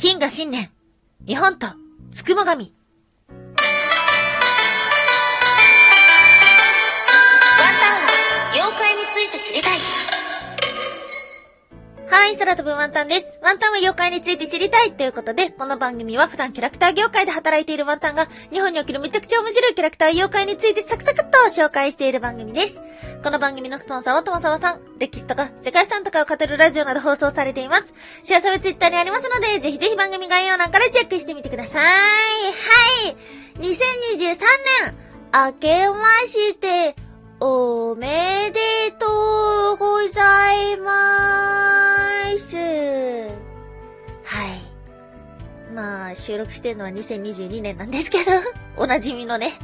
[0.00, 0.70] 金が新年、
[1.26, 1.66] 日本と、
[2.10, 2.72] つくも神。
[3.28, 3.60] ワンタ
[7.98, 10.19] ンは妖怪について知りたい。
[12.10, 13.38] はい、空飛ぶワンタンです。
[13.40, 22.82] ワンタンは妖怪について知りたいということで、この番組は普段キャラクター業界で働いているワンタンが、日本におけるめちゃくちゃ面白いキャラクター妖怪についてサクサクっと紹介している番組です。
[23.22, 27.94] この番組のスポンサーはともさわさん、歴史とか世界遺産とかを語るラジオなど放送されています。
[28.24, 31.84] シェアサブツイッターにありますので、ぜひぜひ番組概要欄からチェックしてみてください。
[31.84, 31.90] は
[33.08, 33.16] い。
[33.60, 34.36] 2023
[34.82, 34.96] 年、
[35.32, 36.96] 明けまして、
[37.38, 41.49] おめでとうございます。
[46.14, 48.32] 収録してるのは2022年なんですけど、
[48.76, 49.58] おなじみのね。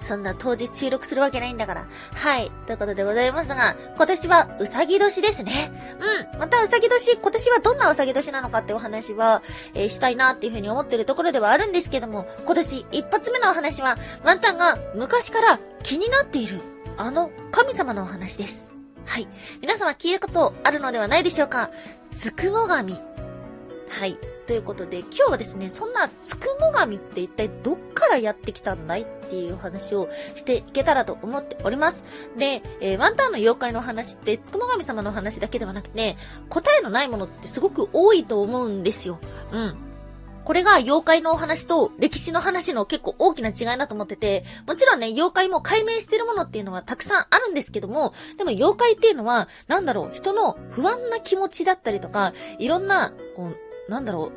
[0.00, 1.86] そんな当日収録するわけないんだから。
[2.14, 2.50] はい。
[2.66, 5.72] ということでございますが、今年はうさぎ年ですね。
[6.32, 6.38] うん。
[6.40, 9.42] またうさぎ年、今年はどんなうさぎ年なのかってお話は、
[9.74, 16.60] えーしたいなっていうふうに思ってるところではあるんですけども、今年一発目のお話は、ワンタンが昔から気になっている、
[16.96, 18.74] あの神様のお話です。
[19.04, 19.28] はい。
[19.60, 21.70] 皆様聞いたことあるのではないでしょうか
[22.14, 23.00] つくも神。
[23.88, 24.18] はい。
[24.46, 32.04] ということで、今日はですね、そんなつくも神って一体どっからやってきたんだいっていう話をしていけたらと思っております。
[32.36, 36.16] で、えーワンタンの妖怪の話って、つくも神様の話だけではなくて、
[36.48, 39.18] 答えのないものってすごく多いと思うんですよ。
[39.52, 39.92] うん。
[40.44, 53.56] これが妖怪のお話と歴史の話の結構大きな違いだと思ってて、もちろんね、妖怪も解明してるものっていうのはたくさんあるんですけども、でも妖怪っていうのは、なんだろう、人の不安な気持ちだったりとか、いろんな、こう、
[53.88, 54.32] なんだろ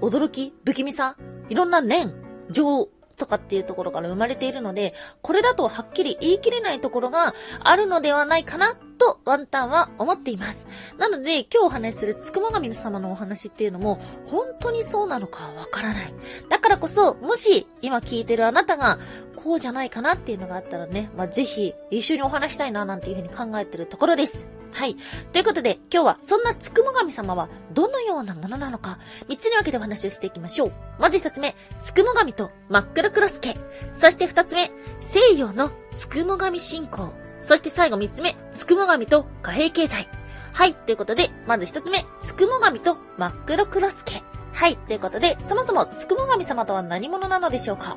[0.00, 0.54] う、驚き？
[0.64, 1.16] 不気味さ？
[1.48, 2.12] いろんな念？
[2.50, 10.66] 情とかっていうところから生まれているので、これだとはっきり言い切れないところがあるのではないかなとワンタンは思っています。
[10.98, 16.14] なので、今日お話しするつくも神様のお話っていうのも、本当にそうなのかわからない。
[16.48, 18.98] だからこそ、もし今聞いてるあなたが、
[19.36, 24.46] こうじゃないかなっていうのがあったらね、まあ、ぜひ一緒にお話したいななんていうふうに考えてるところです。
[24.72, 24.96] はい。
[25.32, 30.72] ということで、今日はそんなつくも神様はどのようなものなのか、三つに分けてお話をしていきましょう。
[30.98, 33.56] まず一つ目、つくも神と真っ黒クロスケ。
[33.94, 37.12] そして二つ目、西洋のつくも神信仰。
[37.40, 40.08] そして最後三つ目、つくも神と貨幣経済。
[40.52, 40.74] はい。
[40.74, 44.22] ということで、まず一つ目、つくも神と真っ黒クロスケ。
[44.52, 44.76] はい。
[44.76, 47.96] ということで、そもそもつくも神様とは何者なのでしょうか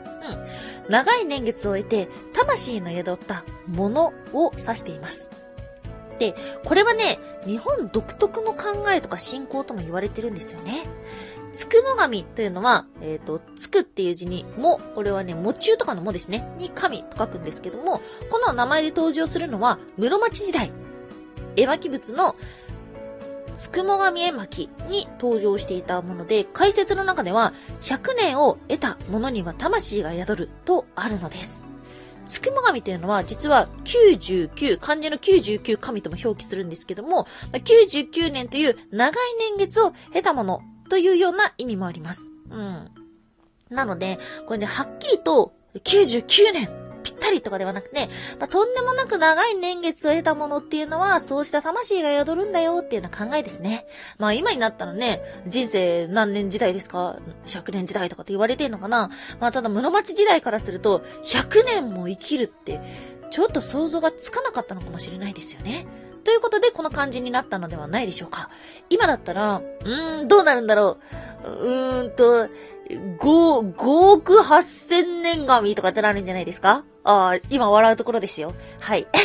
[0.86, 0.92] うん。
[0.92, 5.30] 長い年月を経て、魂の宿ったものを指しています。
[6.18, 10.84] で、これはね、日本独特の考えとか信仰とも言われてるんですよね。
[11.54, 20.72] つくも神というのは、えっ、と、つくっていう字に、も、これはね、も中とかのもですね、に神と書くんですけども、この名前で登場するのは、室町時代、
[21.56, 22.36] 絵巻物の、
[23.56, 31.65] つくも神絵巻に登場していたもので、解説の中では、100年を得たものには魂が宿るとあるのです。
[32.28, 42.30] つくも神というのは、実は99、漢字の99神とも表記するんですけども、99年という長い年月を経たものというような意味もあります。
[42.50, 42.90] うん。
[43.70, 53.86] なので、これね、はっきりと99年ぴったりとかではなくて、まあ、とんでもなく長い年月を得たものっていうのは、そうした魂が宿るんだよっていうような考えですね。
[54.18, 59.12] まあ今になったらね、人生何年時代ですか ?100 年時代とかって言われてんのかな？
[59.40, 62.82] まあただ室町時代からすると、100年も生きるって、
[63.30, 65.86] ちょっと想像がつかなかったのかもしれないですよね。
[66.24, 68.50] ということで、この漢字になったのではないでしょうか。
[68.90, 70.98] 今だったら、うーん、どうなるんだろ
[71.44, 71.50] う？
[71.50, 72.50] うーんと、
[72.88, 76.84] 5、5億8000年神とかってなるんじゃないですか？
[77.06, 78.54] ああ、今笑うところですよ。
[78.80, 79.08] はい。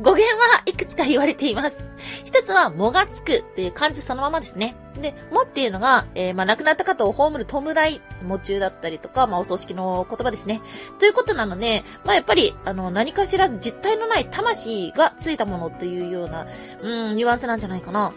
[0.00, 1.84] 語源はいくつか言われています。
[2.24, 4.76] 一つは、もがつくっていう漢字そのままですね。
[5.00, 10.60] で、もっていうのが、えーまあ、亡くなった方を葬る弔い、喪中だったりとか、まあ、お葬式の言葉ですね。
[10.98, 16.46] ということなので、まあ、やっぱり、あの、何かしら実体のない魂がついたものというような、
[16.82, 18.12] うん、ニュアンスなんじゃないかな。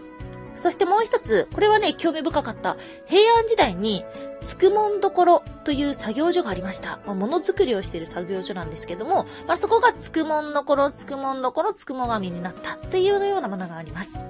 [0.58, 2.78] そしてもう一つ、これはね、興味深かった。
[3.06, 4.04] 平安時代に、
[4.44, 7.00] つくもんどころという作業所がありました。
[7.06, 14.24] まあ、ものづくりをしている作業所なんですけども、まあ、そこがつくもんどころ、つくもんどころ、つくも神になったというようなものがあります。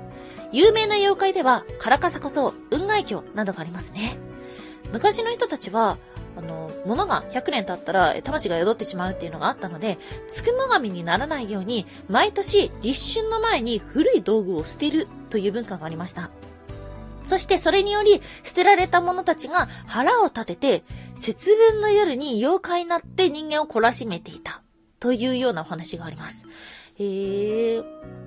[0.51, 4.17] 有名な妖怪では、カラカサこそ、雲外鏡などがありますね。
[4.91, 5.97] 昔の人たちは、
[6.37, 9.97] あの、物が100年経ったら、魂が宿ってしまうっていうのがあったので、
[10.29, 16.29] つくも神にならないように、毎年立春の前に古い道具を捨てるという文化がありました。
[17.25, 20.83] そしてそれにより、捨てられた者たちが腹を立てて、
[21.19, 24.61] 節分の夜に妖怪になって人間を懲らしめていた。
[24.99, 26.45] というようなお話があります。
[26.99, 28.26] へー。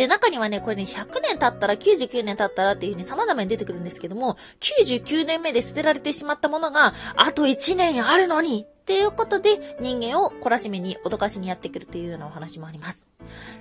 [0.00, 13.08] で、中にはね、これね、100年経ったら、99年経ったらっていう風に様々に出てくるんですけども、99年目で捨てられてしまったものが、あと1年あるのにっていうことで、人間を懲らしめに、脅かしにやってくるというようなお話もあります。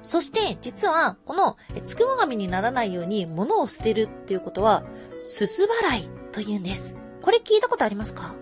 [0.01, 4.85] そして、実は、この、つくも神にならないように物を捨てるっていうことは、
[5.25, 6.95] すす払いと言うんです。
[7.21, 8.33] これ聞いたことありますか？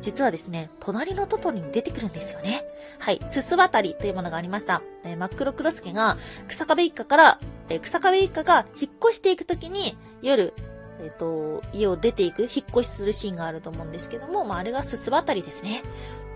[0.00, 2.64] 実はですね、隣のトトロに出てくるんですよね。
[2.98, 4.82] はい、すす渡りというものがありました。
[5.04, 6.18] えー、真っ黒クロスケが
[6.48, 10.54] 草壁一家から、えー、草壁一家が引っ越していくときに、夜、
[11.00, 15.82] えっ、ー、と、家を出ていく、引っ越しするシーンがあると思うんですけども、まあ、あれがすす渡りですね。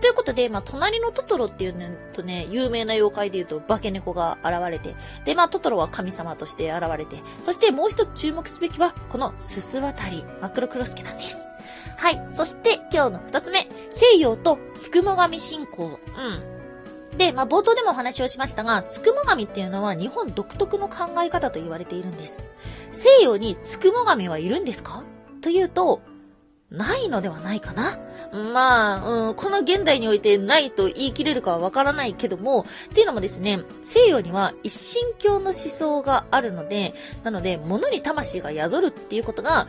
[0.01, 4.95] ということで、まあ、隣のトトロっていうね、とね、有名な妖怪で言うと、化け猫が現れて、
[5.25, 11.37] で、まあ、トトロは神様として現れて、そしてもう一つ注目すべきは、このすす渡り、真っ黒クロスケなんです。
[11.97, 12.21] はい。
[12.35, 13.67] そして今日の二つ目。
[13.91, 15.99] 西洋とつくも神信仰。
[16.07, 16.52] うん。
[17.17, 22.43] で、まあ、冒頭でもお話をしましたが、つくも神っていうのは日本独特の考え方と言われているんです。
[22.91, 25.03] 西洋につくも神はいるんですか？
[25.41, 26.01] というと、
[26.71, 27.99] ないのではないかな
[28.31, 39.67] まあ、うん、この現代においてないと言い切れるかはわからないけども、っていうのもですね、西洋には一神教の思想があるので、なので、物に魂が宿るっていうことが、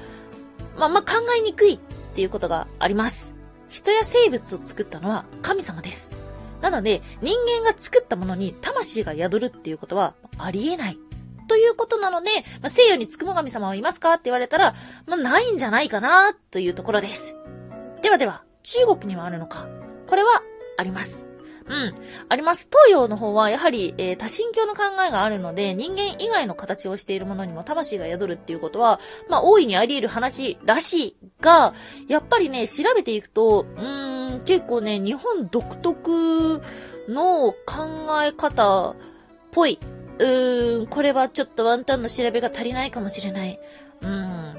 [0.79, 1.79] まあ、まあ考えにくいっ
[2.15, 3.35] ていうことがあります。
[3.69, 6.17] 人や生物を作ったのは神様です。
[6.65, 10.99] なので、人間が作ったものに魂が宿るっていうことはありえない。
[11.47, 12.31] ということなので、
[12.63, 14.75] まあ、西洋につくも神様はいますかって言われたら、
[15.05, 17.35] まあ、ないんじゃないかな、というところです。
[18.01, 19.67] ではでは、中国にはあるのか
[20.09, 20.43] これは、
[20.79, 21.27] あります。
[21.67, 21.95] うん。
[22.31, 22.67] あります。
[22.71, 31.75] 東洋の方は、やはり、えー、多神教の考えがあるので、人間以外の形をしているものにも魂が宿るっていうことは、まあ、大いにあり得る話らしいが、
[32.09, 34.14] やっぱりね、調べていくと、うーん、
[34.45, 36.63] 結構ね、日本独特
[37.09, 38.97] の考え方っ
[39.51, 39.79] ぽい。
[40.19, 43.59] うーん、これはちょっとワンタンの調べが足りないかもしれない。
[44.01, 44.55] うん。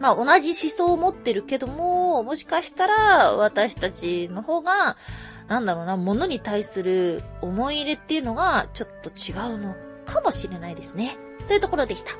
[0.00, 4.96] まあ、同じ思想を持ってるけども、もしかしたら、私たちの方が、
[5.48, 9.74] なんだろうな、物に対する思い入れっていうのがちょっと違うの
[10.06, 11.16] かもしれないですね。
[11.48, 12.12] というところでした。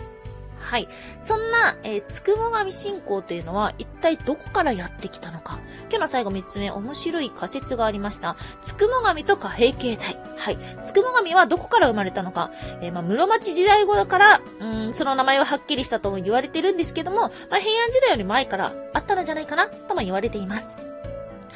[0.60, 0.88] はい。
[1.22, 5.58] そんな、えー、つくも神信仰というのは一体どこからやってきたのか。
[5.90, 8.36] 今日の最後3つ目、面白い仮説がありました。
[8.62, 10.18] つくも神と貨幣経済。
[10.36, 10.58] はい。
[10.82, 12.50] つくも神はどこから生まれたのか。
[12.80, 17.16] えー、まあ、室町時代頃から、うん、その名前ははっきりしたとも言われてるんですけども、
[17.50, 20.87] まあ、平安時代より前からあったのじゃないかな、とも言われています。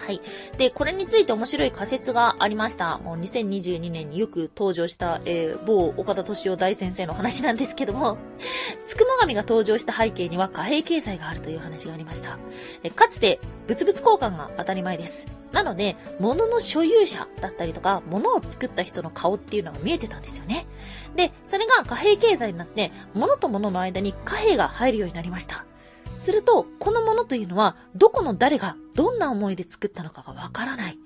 [0.05, 0.21] はい。
[0.59, 2.99] で、これについて面白い仮説がありました。
[2.99, 8.19] もう2022年によく登場した、えー、某岡田敏夫大先生の話なんですけども、
[8.85, 12.37] つくも神が登場した背景には貨幣経済があるという話がありました。
[12.83, 13.39] えかつて、
[13.69, 15.29] 物々交換が当たり前です。
[15.53, 20.67] なので、物の所有者だったりとか、物を作った人の顔っていうのが見えてたんですよね。
[21.15, 25.65] で、それが貨幣経済になって、物と物の間に貨幣が入るようになりました。
[26.12, 30.99] すると、このものというのは、どこの誰が、どんな思いで作ったのかがわからない。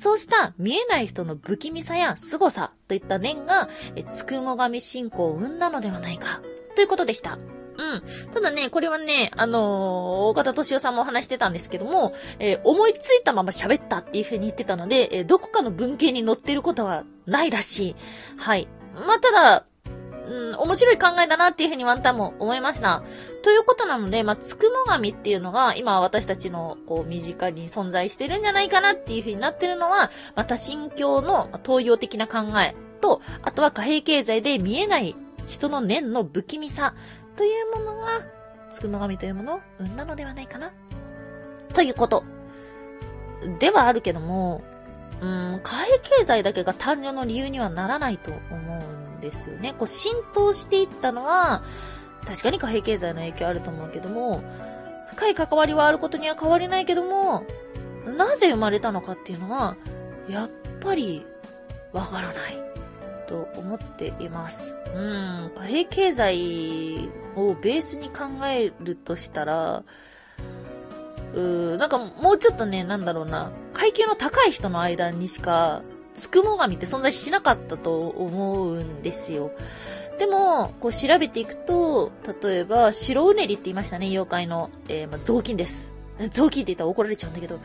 [0.00, 6.40] そうした見えない人の不気味さや凄さといった念が、えつくも神信仰を生んだのではないか、
[6.74, 7.38] ということでした。
[7.76, 8.02] うん。
[8.32, 17.96] ただね、これはね、あのー、大方敏夫さんもお話してたんですけども、えー、思いついたまま喋ったっていう風に言ってたので、えー、どこかの文献に載ってることはないらしい。
[18.36, 18.68] はい。
[18.94, 19.66] まあ、ただ、
[20.26, 23.02] うん、面白い考えだなっていうふうにワンタンも思いました。
[23.42, 35.14] ということなので、まあ、つくも神っていうのが、今私たちの、こう、身近に存在してるんじゃないかなっていうふうになってるのは、また神教の東洋的な考えと、あとは貨幣経済で見えない
[35.46, 36.94] 人の念の不気味さ
[37.36, 38.22] というものが、
[38.72, 40.72] つくも神というものを生んだのではないかな。
[41.74, 42.24] ということ。
[43.58, 44.62] ではあるけども、
[45.20, 48.63] うん、貨幣経済だけが誕生の理由にはならないと思う
[49.24, 49.74] ですよね。
[49.78, 51.62] こう浸透していったのは、
[52.26, 54.42] 確かに貨幣経済の影響あると思うけども、
[55.08, 57.44] 深い関わりはあることには変わりないけども、
[58.06, 59.76] なぜ生まれたのかっていうのは、
[60.28, 60.50] やっ
[60.80, 61.26] ぱり、
[61.92, 62.74] わからない。
[63.26, 64.74] と思っています。
[64.94, 69.82] うん、貨幣経済をベースに考えるとしたら、
[71.34, 75.82] うーなんかもうちょっとね、なんだろうな、階級の高い人の間にしか
[76.14, 79.50] つくも神って存在しなかったと思うんですよ。
[80.18, 85.90] でも、こう調べていくと、例えば、白うねりって言いましたね、妖怪の、えー、まあ、雑巾です。
[86.30, 87.58] 雑巾って言ったら怒られちゃうんだけど、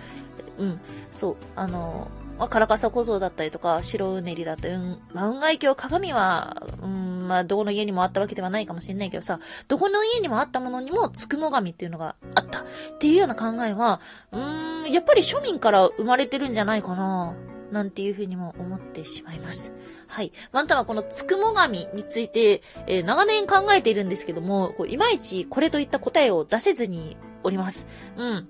[0.58, 0.80] うん、
[1.12, 12.62] そう、あの、まあ、カラカサ小僧だったりとか、白うねりだったり、うん、まあ、運外鏡鏡は、うん、まあ、どこの家にもあったわけではないかもしれないけどさ、どこの家にもあったものにも、つくも神っていうのがあった。
[12.62, 12.64] っ
[13.00, 14.02] ていうような考えは、
[14.32, 17.36] うーん、やっぱり庶民から生まれてるんじゃないかな。
[17.72, 19.72] なんていうふうにも思ってしまいます。
[20.08, 20.32] はい。
[20.52, 27.86] ワンタンはこのつくも神について、えー長年考えているんですけども、こういまいちこれといった答えを出せずにおります。
[28.18, 28.50] うん。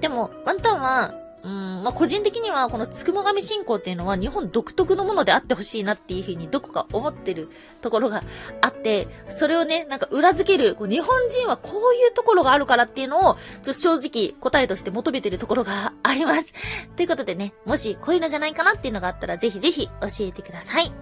[0.00, 8.22] でも、ワンタンは、うん、まあ、個人的には、このつくも神信仰っていうのは日本独特のものであってほしいなっていうふうにどこか思ってるところが
[8.60, 16.52] あって、それをね、なんか裏付ける、こう日本人はこういうところがあるからっていうのを、ちょっと正直答えとして求めてるところがあります。
[16.96, 20.84] ということでね、もしこういうのじゃないかなっていうのがあったら、ぜひぜひ教えてください。
[20.84, 20.94] ワン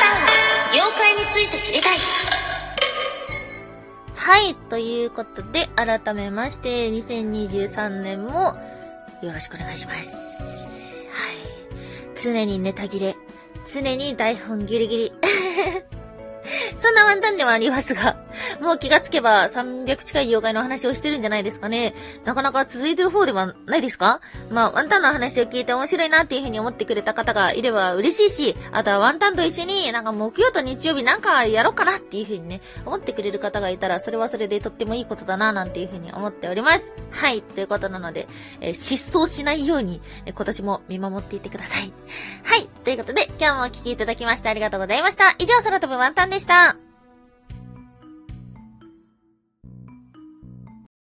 [0.00, 2.43] タンは妖怪について知りたい。
[4.24, 4.54] はい。
[4.54, 8.56] ということで、改めまして、2023年も
[9.20, 10.16] よろしくお願いします。
[11.10, 11.36] はい。
[12.16, 13.16] 常にネタ切れ。
[13.70, 15.12] 常に台本ギリギリ。
[16.78, 18.16] そんなワンタンではありますが、
[18.60, 21.94] もう気がつけば300近い妖怪の話をしてるんじゃないですかね。
[22.24, 24.20] なかなか続いてる方ではないですか？
[24.50, 36.96] まあ、ワンタンの話を聞いて面白いなっていう風に思ってくれた方がいれば嬉しいし、あとはワンタンと一緒になんか木曜と日曜日なんかやろうかなっていう風にね、思ってくれる方がいたら、それはそれでとってもいいことだななんていう風に思っております。
[37.10, 38.28] はい、ということなので、
[38.60, 41.92] えー失踪しないように、えー今年も見守っていてください。
[42.42, 45.34] はい、ということで、今日もお聞きいただきましてありがとうございました。
[45.38, 46.76] 以上、空飛ぶワンタンでした。